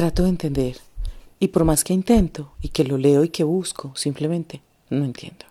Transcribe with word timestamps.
Trato 0.00 0.22
de 0.22 0.30
entender, 0.30 0.78
y 1.40 1.48
por 1.48 1.64
más 1.64 1.84
que 1.84 1.92
intento, 1.92 2.54
y 2.62 2.68
que 2.68 2.84
lo 2.84 2.96
leo 2.96 3.22
y 3.22 3.28
que 3.28 3.44
busco, 3.44 3.92
simplemente 3.94 4.62
no 4.88 5.04
entiendo. 5.04 5.44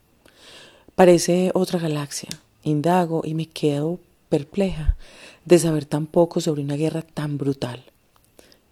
Parece 0.96 1.52
otra 1.54 1.78
galaxia, 1.78 2.30
indago 2.64 3.22
y 3.24 3.36
me 3.36 3.46
quedo 3.46 4.00
perpleja 4.28 4.98
de 5.46 5.60
saber 5.60 5.86
tan 5.86 6.08
poco 6.08 6.42
sobre 6.42 6.64
una 6.64 6.78
guerra 6.78 7.04
tan 7.04 7.38
brutal. 7.38 7.84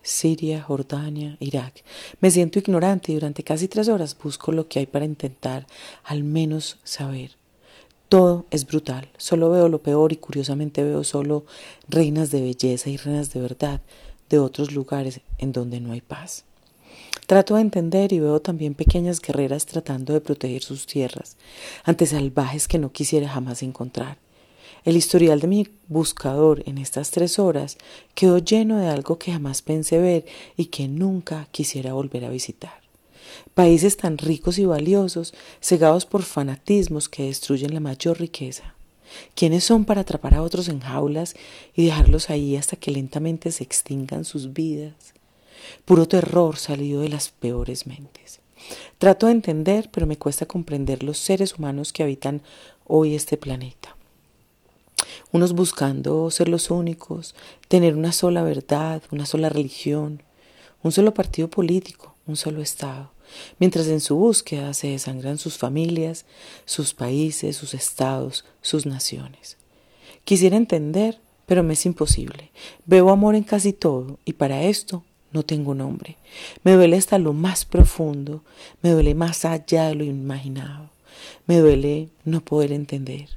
Siria, 0.01 0.63
Jordania, 0.63 1.37
Irak. 1.39 1.83
Me 2.21 2.31
siento 2.31 2.57
ignorante 2.57 3.11
y 3.11 3.13
durante 3.13 3.43
casi 3.43 3.67
tres 3.67 3.87
horas 3.87 4.17
busco 4.17 4.51
lo 4.51 4.67
que 4.67 4.79
hay 4.79 4.87
para 4.87 5.05
intentar 5.05 5.67
al 6.03 6.23
menos 6.23 6.79
saber. 6.85 7.37
Todo 8.09 8.47
es 8.49 8.65
brutal, 8.65 9.09
solo 9.17 9.51
veo 9.51 9.69
lo 9.69 9.83
peor 9.83 10.11
y 10.11 10.15
curiosamente 10.15 10.83
veo 10.83 11.03
solo 11.03 11.45
reinas 11.87 12.31
de 12.31 12.41
belleza 12.41 12.89
y 12.89 12.97
reinas 12.97 13.31
de 13.31 13.41
verdad 13.41 13.81
de 14.29 14.39
otros 14.39 14.71
lugares 14.71 15.21
en 15.37 15.51
donde 15.51 15.79
no 15.79 15.91
hay 15.91 16.01
paz. 16.01 16.45
Trato 17.25 17.55
de 17.55 17.61
entender 17.61 18.13
y 18.13 18.19
veo 18.19 18.39
también 18.39 18.73
pequeñas 18.73 19.19
guerreras 19.19 19.65
tratando 19.65 20.13
de 20.13 20.21
proteger 20.21 20.63
sus 20.63 20.85
tierras 20.85 21.35
ante 21.83 22.05
salvajes 22.05 22.67
que 22.67 22.79
no 22.79 22.91
quisiera 22.91 23.27
jamás 23.27 23.63
encontrar. 23.63 24.17
El 24.85 24.95
historial 24.95 25.41
de 25.41 25.47
mi 25.47 25.67
buscador 25.89 26.63
en 26.65 26.77
estas 26.77 27.11
tres 27.11 27.39
horas 27.39 27.77
quedó 28.15 28.37
lleno 28.37 28.77
de 28.77 28.87
algo 28.87 29.19
que 29.19 29.33
jamás 29.33 29.61
pensé 29.61 29.97
ver 29.97 30.25
y 30.55 30.67
que 30.67 30.87
nunca 30.87 31.49
quisiera 31.51 31.91
volver 31.91 32.23
a 32.23 32.29
visitar. 32.29 32.79
Países 33.53 33.97
tan 33.97 34.17
ricos 34.17 34.57
y 34.57 34.65
valiosos, 34.65 35.33
cegados 35.59 36.05
por 36.05 36.23
fanatismos 36.23 37.09
que 37.09 37.23
destruyen 37.23 37.73
la 37.73 37.81
mayor 37.81 38.19
riqueza. 38.19 38.76
¿Quiénes 39.35 39.63
son 39.63 39.85
para 39.85 40.01
atrapar 40.01 40.33
a 40.33 40.41
otros 40.41 40.67
en 40.69 40.79
jaulas 40.79 41.35
y 41.75 41.85
dejarlos 41.85 42.29
ahí 42.29 42.55
hasta 42.55 42.75
que 42.75 42.91
lentamente 42.91 43.51
se 43.51 43.63
extingan 43.63 44.25
sus 44.25 44.53
vidas? 44.53 45.13
Puro 45.85 46.07
terror 46.07 46.57
salido 46.57 47.01
de 47.01 47.09
las 47.09 47.29
peores 47.29 47.87
mentes. 47.87 48.39
Trato 48.97 49.27
de 49.27 49.33
entender, 49.33 49.89
pero 49.91 50.07
me 50.07 50.17
cuesta 50.17 50.45
comprender 50.45 51.03
los 51.03 51.17
seres 51.17 51.57
humanos 51.57 51.93
que 51.93 52.03
habitan 52.03 52.41
hoy 52.85 53.15
este 53.15 53.37
planeta 53.37 53.97
unos 55.31 55.53
buscando 55.53 56.29
ser 56.31 56.47
los 56.47 56.71
únicos, 56.71 57.35
tener 57.67 57.95
una 57.95 58.11
sola 58.11 58.43
verdad, 58.43 59.01
una 59.11 59.25
sola 59.25 59.49
religión, 59.49 60.23
un 60.83 60.91
solo 60.91 61.13
partido 61.13 61.49
político, 61.49 62.15
un 62.25 62.35
solo 62.35 62.61
Estado, 62.61 63.11
mientras 63.59 63.87
en 63.87 63.99
su 63.99 64.15
búsqueda 64.15 64.73
se 64.73 64.89
desangran 64.89 65.37
sus 65.37 65.57
familias, 65.57 66.25
sus 66.65 66.93
países, 66.93 67.55
sus 67.55 67.73
estados, 67.73 68.45
sus 68.61 68.85
naciones. 68.85 69.57
Quisiera 70.23 70.57
entender, 70.57 71.19
pero 71.45 71.63
me 71.63 71.73
es 71.73 71.85
imposible. 71.85 72.51
Veo 72.85 73.09
amor 73.09 73.35
en 73.35 73.43
casi 73.43 73.73
todo 73.73 74.19
y 74.25 74.33
para 74.33 74.63
esto 74.63 75.03
no 75.31 75.43
tengo 75.43 75.73
nombre. 75.73 76.17
Me 76.63 76.73
duele 76.73 76.97
hasta 76.97 77.17
lo 77.17 77.33
más 77.33 77.65
profundo, 77.65 78.43
me 78.81 78.91
duele 78.91 79.15
más 79.15 79.45
allá 79.45 79.87
de 79.87 79.95
lo 79.95 80.03
imaginado, 80.03 80.89
me 81.45 81.57
duele 81.59 82.09
no 82.25 82.41
poder 82.41 82.71
entender. 82.71 83.29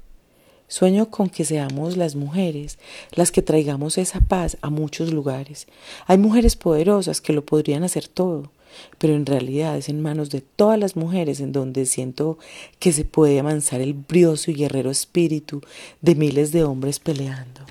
Sueño 0.70 1.10
con 1.10 1.28
que 1.28 1.44
seamos 1.44 1.96
las 1.96 2.14
mujeres 2.14 2.78
las 3.10 3.32
que 3.32 3.42
traigamos 3.42 3.98
esa 3.98 4.20
paz 4.20 4.56
a 4.62 4.70
muchos 4.70 5.12
lugares. 5.12 5.66
Hay 6.06 6.16
mujeres 6.16 6.54
poderosas 6.54 7.20
que 7.20 7.32
lo 7.32 7.44
podrían 7.44 7.82
hacer 7.82 8.06
todo, 8.06 8.52
pero 8.98 9.14
en 9.14 9.26
realidad 9.26 9.76
es 9.76 9.88
en 9.88 10.00
manos 10.00 10.30
de 10.30 10.40
todas 10.40 10.78
las 10.78 10.96
mujeres 10.96 11.40
en 11.40 11.52
donde 11.52 11.86
siento 11.86 12.38
que 12.78 12.92
se 12.92 13.04
puede 13.04 13.38
avanzar 13.38 13.80
el 13.80 13.94
brioso 13.94 14.50
y 14.50 14.54
guerrero 14.54 14.90
espíritu 14.90 15.60
de 16.00 16.14
miles 16.14 16.52
de 16.52 16.64
hombres 16.64 16.98
peleando. 16.98 17.62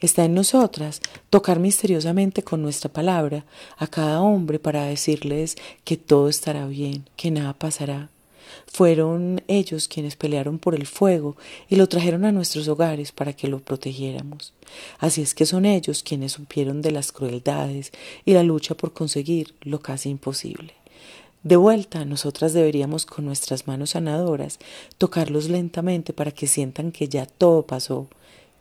Está 0.00 0.24
en 0.24 0.34
nosotras 0.34 1.00
tocar 1.28 1.58
misteriosamente 1.58 2.42
con 2.42 2.62
nuestra 2.62 2.90
palabra 2.90 3.44
a 3.76 3.86
cada 3.86 4.22
hombre 4.22 4.58
para 4.58 4.84
decirles 4.84 5.56
que 5.84 5.98
todo 5.98 6.30
estará 6.30 6.66
bien, 6.66 7.04
que 7.16 7.30
nada 7.30 7.52
pasará, 7.52 8.08
fueron 8.66 9.42
ellos 9.48 9.88
quienes 9.88 10.16
pelearon 10.16 10.58
por 10.58 10.74
el 10.74 10.86
fuego 10.86 11.36
y 11.68 11.76
lo 11.76 11.88
trajeron 11.88 12.24
a 12.24 12.32
nuestros 12.32 12.68
hogares 12.68 13.12
para 13.12 13.32
que 13.32 13.48
lo 13.48 13.60
protegiéramos. 13.60 14.52
Así 14.98 15.22
es 15.22 15.34
que 15.34 15.46
son 15.46 15.64
ellos 15.64 16.02
quienes 16.02 16.32
supieron 16.32 16.82
de 16.82 16.92
las 16.92 17.12
crueldades 17.12 17.92
y 18.24 18.32
la 18.32 18.42
lucha 18.42 18.74
por 18.74 18.92
conseguir 18.92 19.54
lo 19.62 19.80
casi 19.80 20.10
imposible. 20.10 20.74
De 21.42 21.56
vuelta, 21.56 22.04
nosotras 22.04 22.52
deberíamos 22.52 23.06
con 23.06 23.24
nuestras 23.24 23.66
manos 23.66 23.90
sanadoras 23.90 24.58
tocarlos 24.98 25.48
lentamente 25.48 26.12
para 26.12 26.32
que 26.32 26.46
sientan 26.46 26.92
que 26.92 27.08
ya 27.08 27.24
todo 27.24 27.66
pasó, 27.66 28.08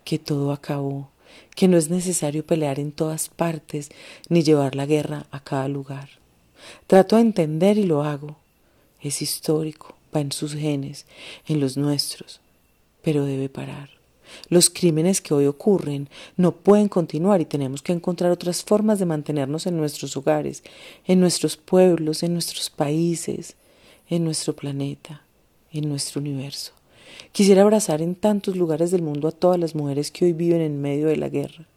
que 0.06 0.18
todo 0.18 0.54
acabó, 0.54 1.10
que 1.56 1.68
no 1.68 1.78
es 1.78 1.90
necesario 1.90 2.46
pelear 2.46 2.80
en 2.80 2.94
todas 2.94 3.28
partes 3.28 3.90
ni 4.30 4.44
llevar 4.44 4.76
la 4.76 4.86
guerra 4.86 5.26
a 5.30 5.44
cada 5.44 5.68
lugar. 5.68 6.10
Trato 6.88 7.18
de 7.18 7.24
entender 7.24 7.78
y 7.78 7.84
lo 7.84 8.04
hago, 8.04 8.38
es 9.02 9.22
histórico, 9.22 9.96
va 10.16 10.22
en 10.22 10.32
sus 10.32 10.54
genes, 10.54 11.06
en 11.48 11.60
los 11.60 11.78
nuestros, 11.78 12.42
pero 13.02 13.26
debe 13.26 13.50
parar. 13.50 13.90
Los 14.48 14.70
crímenes 14.70 15.22
que 15.22 15.34
hoy 15.34 15.48
ocurren 15.48 16.10
no 16.38 16.52
pueden 16.56 16.88
continuar 16.88 17.42
y 17.42 17.46
tenemos 17.46 17.82
que 17.82 17.94
encontrar 17.94 18.32
otras 18.32 18.64
formas 18.64 19.00
de 19.00 19.06
mantenernos 19.06 19.66
en 19.66 19.78
nuestros 19.78 20.16
hogares, 20.18 20.64
en 21.06 21.20
nuestros 21.20 21.58
pueblos, 21.58 22.24
en 22.24 22.34
nuestros 22.34 22.70
países, 22.70 23.56
en 24.08 24.24
nuestro 24.24 24.56
planeta, 24.56 25.24
en 25.72 25.90
nuestro 25.90 26.22
universo. 26.22 26.74
Quisiera 27.32 27.64
abrazar 27.64 28.02
en 28.02 28.16
tantos 28.16 28.56
lugares 28.56 28.92
del 28.92 29.02
mundo 29.02 29.28
a 29.28 29.32
todas 29.32 29.60
las 29.60 29.76
mujeres 29.76 30.12
que 30.12 30.26
hoy 30.26 30.34
viven 30.34 30.62
en 30.62 30.82
medio 30.82 31.08
de 31.08 31.18
la 31.18 31.30
guerra, 31.30 31.68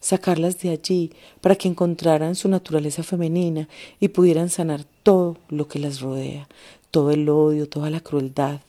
sacarlas 0.00 0.60
de 0.60 0.70
allí 0.70 1.12
para 1.40 1.54
que 1.54 1.68
encontraran 1.68 2.34
su 2.34 2.48
naturaleza 2.48 3.02
femenina 3.02 3.68
y 4.00 4.08
pudieran 4.08 4.50
sanar 4.50 4.84
todo 5.02 5.38
lo 5.48 5.68
que 5.68 5.78
las 5.78 6.00
rodea, 6.00 6.48
todo 6.90 7.12
el 7.12 7.28
odio, 7.28 7.68
toda 7.68 7.88
la 7.88 8.00
crueldad, 8.00 8.60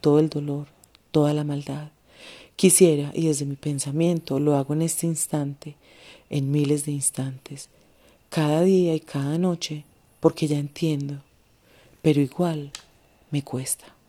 todo 0.00 0.20
el 0.20 0.30
dolor, 0.30 0.68
toda 1.10 1.34
la 1.34 1.44
maldad. 1.44 1.88
Quisiera, 2.56 3.10
y 3.14 3.26
desde 3.26 3.46
mi 3.46 3.56
pensamiento 3.56 4.38
lo 4.38 4.56
hago 4.56 4.74
en 4.74 4.82
este 4.82 5.06
instante, 5.06 5.76
en 6.30 6.50
miles 6.50 6.84
de 6.84 6.92
instantes, 6.92 7.68
cada 8.28 8.62
día 8.62 8.94
y 8.94 9.00
cada 9.00 9.38
noche, 9.38 9.84
porque 10.20 10.46
ya 10.46 10.58
entiendo, 10.58 11.22
pero 12.02 12.20
igual 12.20 12.70
me 13.30 13.42
cuesta. 13.42 13.99